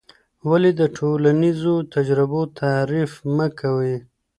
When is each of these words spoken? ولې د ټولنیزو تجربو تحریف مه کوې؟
ولې 0.49 0.71
د 0.79 0.81
ټولنیزو 0.97 1.75
تجربو 1.93 2.41
تحریف 2.59 3.11
مه 3.35 3.47
کوې؟ 3.59 3.95